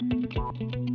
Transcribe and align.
Thank 0.00 0.36
you. 0.36 0.87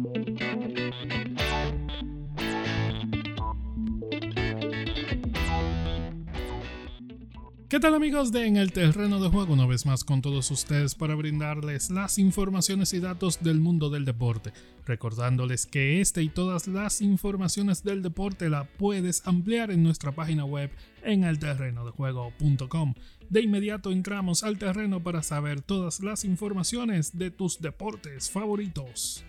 ¿Qué 7.73 7.79
tal 7.79 7.96
amigos 7.96 8.31
de 8.31 8.46
En 8.46 8.55
el 8.57 8.71
Terreno 8.71 9.20
de 9.20 9.29
Juego? 9.29 9.54
Una 9.54 9.65
vez 9.65 9.88
más 9.88 10.04
con 10.04 10.21
todos 10.21 10.52
ustedes 10.52 10.93
para 10.93 11.15
brindarles 11.15 11.89
las 11.89 12.20
informaciones 12.20 12.93
y 12.93 12.99
datos 12.99 13.41
del 13.41 13.59
mundo 13.59 13.89
del 13.89 14.05
deporte. 14.05 14.54
Recordándoles 14.86 15.66
que 15.66 15.99
este 15.99 16.21
y 16.21 16.30
todas 16.30 16.67
las 16.67 17.02
informaciones 17.02 17.84
del 17.84 18.04
deporte 18.04 18.48
la 18.48 18.66
puedes 18.66 19.25
ampliar 19.25 19.71
en 19.71 19.81
nuestra 19.81 20.12
página 20.12 20.45
web 20.45 20.70
en 21.02 21.23
elterrenodejuego.com. 21.23 22.94
De 23.31 23.41
inmediato 23.41 23.91
entramos 23.91 24.44
al 24.44 24.59
terreno 24.59 25.02
para 25.02 25.23
saber 25.23 25.62
todas 25.62 25.99
las 26.02 26.26
informaciones 26.26 27.17
de 27.17 27.31
tus 27.31 27.59
deportes 27.59 28.30
favoritos. 28.30 29.26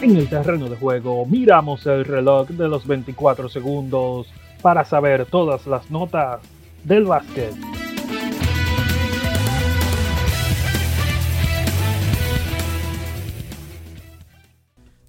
En 0.00 0.16
el 0.16 0.30
terreno 0.30 0.70
de 0.70 0.76
juego 0.78 1.26
miramos 1.26 1.84
el 1.84 2.06
reloj 2.06 2.48
de 2.48 2.68
los 2.68 2.86
24 2.86 3.50
segundos 3.50 4.28
para 4.62 4.82
saber 4.86 5.26
todas 5.26 5.66
las 5.66 5.90
notas 5.90 6.40
del 6.84 7.04
básquet. 7.04 7.52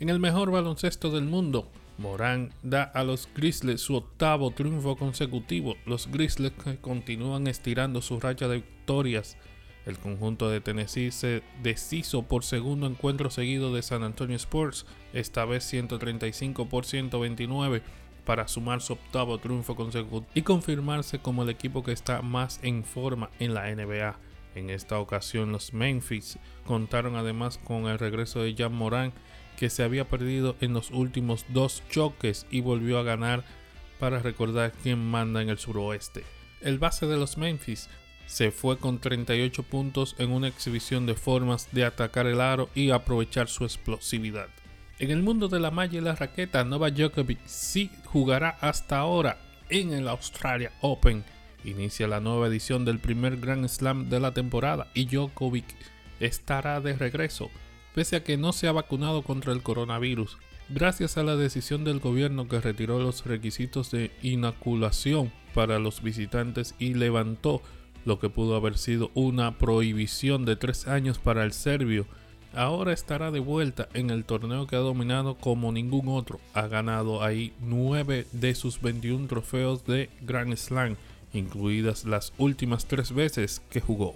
En 0.01 0.09
el 0.09 0.19
mejor 0.19 0.51
baloncesto 0.51 1.09
del 1.09 1.23
mundo, 1.23 1.69
Morán 1.99 2.53
da 2.63 2.83
a 2.83 3.03
los 3.03 3.27
Grizzlies 3.35 3.81
su 3.81 3.95
octavo 3.95 4.51
triunfo 4.51 4.95
consecutivo. 4.95 5.75
Los 5.85 6.07
Grizzlies 6.07 6.53
continúan 6.81 7.47
estirando 7.47 8.01
su 8.01 8.19
racha 8.19 8.47
de 8.47 8.57
victorias. 8.57 9.37
El 9.85 9.97
conjunto 9.97 10.49
de 10.49 10.61
Tennessee 10.61 11.11
se 11.11 11.43
deshizo 11.61 12.23
por 12.23 12.43
segundo 12.43 12.87
encuentro 12.87 13.29
seguido 13.29 13.73
de 13.73 13.81
San 13.81 14.03
Antonio 14.03 14.35
Sports, 14.37 14.85
esta 15.13 15.45
vez 15.45 15.63
135 15.65 16.69
por 16.69 16.85
129 16.85 17.81
para 18.25 18.47
sumar 18.47 18.81
su 18.81 18.93
octavo 18.93 19.37
triunfo 19.39 19.75
consecutivo 19.75 20.25
y 20.33 20.43
confirmarse 20.43 21.19
como 21.19 21.43
el 21.43 21.49
equipo 21.49 21.83
que 21.83 21.91
está 21.91 22.21
más 22.21 22.59
en 22.63 22.83
forma 22.83 23.29
en 23.39 23.53
la 23.53 23.73
NBA. 23.73 24.17
En 24.55 24.69
esta 24.69 24.99
ocasión 24.99 25.51
los 25.51 25.73
Memphis 25.73 26.39
contaron 26.65 27.15
además 27.15 27.57
con 27.57 27.85
el 27.87 27.99
regreso 27.99 28.41
de 28.41 28.55
Jan 28.55 28.73
Morán 28.73 29.13
que 29.59 29.69
se 29.69 29.83
había 29.83 30.07
perdido 30.07 30.55
en 30.61 30.71
los 30.71 30.89
últimos 30.89 31.45
dos 31.49 31.83
choques 31.89 32.45
y 32.49 32.61
volvió 32.61 32.97
a 32.97 33.03
ganar 33.03 33.43
para 33.99 34.19
recordar 34.19 34.71
quién 34.71 35.05
manda 35.05 35.41
en 35.41 35.49
el 35.49 35.57
suroeste. 35.57 36.23
El 36.61 36.79
base 36.79 37.07
de 37.07 37.17
los 37.17 37.37
Memphis 37.37 37.89
se 38.25 38.51
fue 38.51 38.77
con 38.77 38.99
38 38.99 39.63
puntos 39.63 40.15
en 40.17 40.31
una 40.31 40.47
exhibición 40.47 41.05
de 41.05 41.15
formas 41.15 41.67
de 41.73 41.83
atacar 41.83 42.25
el 42.25 42.39
aro 42.39 42.69
y 42.73 42.91
aprovechar 42.91 43.49
su 43.49 43.65
explosividad. 43.65 44.47
En 44.97 45.11
el 45.11 45.23
mundo 45.23 45.49
de 45.49 45.59
la 45.59 45.71
malla 45.71 45.97
y 45.97 46.01
la 46.01 46.15
raqueta, 46.15 46.63
Nova 46.63 46.89
Djokovic 46.89 47.45
sí 47.45 47.91
jugará 48.05 48.57
hasta 48.61 48.99
ahora 48.99 49.41
en 49.67 49.91
el 49.91 50.07
Australia 50.07 50.71
Open. 50.79 51.25
Inicia 51.65 52.07
la 52.07 52.21
nueva 52.21 52.47
edición 52.47 52.85
del 52.85 52.99
primer 52.99 53.35
Grand 53.35 53.67
Slam 53.67 54.07
de 54.07 54.21
la 54.21 54.33
temporada 54.33 54.87
y 54.93 55.05
Djokovic 55.05 55.65
estará 56.21 56.79
de 56.79 56.93
regreso 56.93 57.51
pese 57.93 58.15
a 58.15 58.23
que 58.23 58.37
no 58.37 58.53
se 58.53 58.67
ha 58.67 58.71
vacunado 58.71 59.21
contra 59.23 59.53
el 59.53 59.63
coronavirus, 59.63 60.37
gracias 60.69 61.17
a 61.17 61.23
la 61.23 61.35
decisión 61.35 61.83
del 61.83 61.99
gobierno 61.99 62.47
que 62.47 62.61
retiró 62.61 62.99
los 62.99 63.25
requisitos 63.25 63.91
de 63.91 64.11
inoculación 64.21 65.31
para 65.53 65.79
los 65.79 66.01
visitantes 66.01 66.75
y 66.79 66.93
levantó 66.93 67.61
lo 68.05 68.19
que 68.19 68.29
pudo 68.29 68.55
haber 68.55 68.77
sido 68.77 69.11
una 69.13 69.57
prohibición 69.57 70.45
de 70.45 70.55
tres 70.55 70.87
años 70.87 71.19
para 71.19 71.43
el 71.43 71.51
serbio, 71.51 72.05
ahora 72.53 72.93
estará 72.93 73.31
de 73.31 73.39
vuelta 73.39 73.89
en 73.93 74.09
el 74.09 74.25
torneo 74.25 74.67
que 74.67 74.75
ha 74.75 74.79
dominado 74.79 75.35
como 75.35 75.71
ningún 75.71 76.07
otro. 76.07 76.39
Ha 76.53 76.67
ganado 76.67 77.23
ahí 77.23 77.53
nueve 77.59 78.25
de 78.31 78.55
sus 78.55 78.81
21 78.81 79.27
trofeos 79.27 79.85
de 79.85 80.09
Grand 80.21 80.55
Slam, 80.55 80.95
incluidas 81.33 82.05
las 82.05 82.33
últimas 82.37 82.85
tres 82.85 83.13
veces 83.13 83.61
que 83.69 83.81
jugó. 83.81 84.15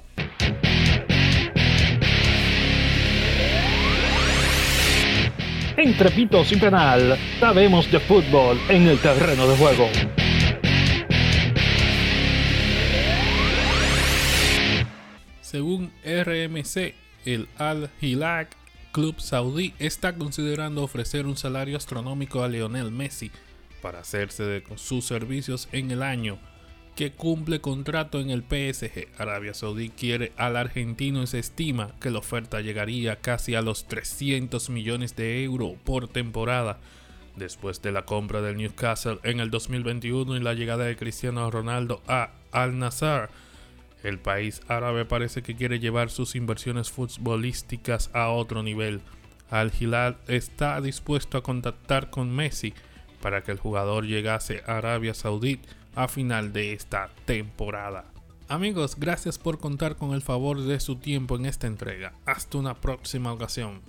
Entre 5.86 6.12
pitos 6.12 6.50
y 6.54 6.56
penal, 6.56 7.20
sabemos 7.42 7.92
de 7.92 8.00
fútbol 8.00 8.58
en 8.70 8.88
el 8.88 9.00
terreno 9.00 9.46
de 9.46 9.58
juego. 9.58 9.90
Según 15.42 15.92
RMC, 16.06 16.94
el 17.26 17.50
Al 17.58 17.90
Hilal 18.00 18.48
Club 18.94 19.20
Saudí 19.20 19.74
está 19.78 20.16
considerando 20.16 20.84
ofrecer 20.84 21.26
un 21.26 21.36
salario 21.36 21.76
astronómico 21.76 22.46
a 22.46 22.48
Lionel 22.48 22.90
Messi 22.90 23.30
para 23.82 24.00
hacerse 24.00 24.44
de 24.44 24.64
sus 24.78 25.04
servicios 25.04 25.68
en 25.74 25.92
el 25.92 26.02
año 26.02 26.40
que 26.96 27.12
cumple 27.12 27.60
contrato 27.60 28.20
en 28.20 28.30
el 28.30 28.44
PSG. 28.44 29.08
Arabia 29.18 29.54
Saudí 29.54 29.90
quiere 29.90 30.32
al 30.38 30.56
argentino 30.56 31.24
y 31.24 31.28
se 31.28 31.40
estima 31.40 31.92
que 32.00 32.12
la 32.12 32.20
oferta 32.20 32.62
llegaría 32.62 33.16
casi 33.16 33.56
a 33.56 33.62
los 33.62 33.88
300 33.88 34.70
millones 34.70 35.16
de 35.16 35.44
euros 35.44 35.74
por 35.84 36.08
temporada. 36.08 36.80
Después 37.36 37.82
de 37.82 37.92
la 37.92 38.06
compra 38.06 38.42
del 38.42 38.58
Newcastle 38.58 39.20
en 39.24 39.40
el 39.40 39.50
2021 39.50 40.36
y 40.36 40.40
la 40.40 40.54
llegada 40.54 40.86
de 40.86 40.96
Cristiano 40.96 41.50
Ronaldo 41.50 42.04
a 42.08 42.32
Al 42.52 42.78
Nassr, 42.78 43.30
el 44.04 44.20
país 44.20 44.62
árabe 44.68 45.06
parece 45.06 45.42
que 45.42 45.56
quiere 45.56 45.80
llevar 45.80 46.12
sus 46.12 46.36
inversiones 46.36 46.92
futbolísticas 46.92 48.12
a 48.14 48.30
otro 48.30 48.62
nivel. 48.62 49.02
Al 49.50 49.72
Hilal 49.78 50.18
está 50.28 50.80
dispuesto 50.80 51.38
a 51.38 51.44
contactar 51.44 52.12
con 52.12 52.30
Messi 52.36 52.74
para 53.22 53.42
que 53.42 53.52
el 53.52 53.58
jugador 53.58 54.06
llegase 54.06 54.62
a 54.68 54.78
Arabia 54.78 55.14
Saudita 55.14 55.83
a 55.96 56.08
final 56.08 56.54
de 56.54 56.74
esta 56.74 57.10
temporada. 57.26 58.06
Amigos, 58.48 58.96
gracias 59.00 59.38
por 59.38 59.60
contar 59.60 59.96
con 59.96 60.14
el 60.14 60.22
favor 60.22 60.62
de 60.62 60.80
su 60.80 60.98
tiempo 60.98 61.36
en 61.36 61.46
esta 61.46 61.68
entrega. 61.68 62.14
Hasta 62.26 62.58
una 62.58 62.76
próxima 62.76 63.32
ocasión. 63.32 63.82